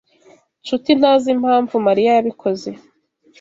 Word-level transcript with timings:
Nshuti 0.63 0.89
ntazi 0.99 1.27
impamvu 1.35 1.75
Mariya 1.87 2.11
yabikoze. 2.17 2.69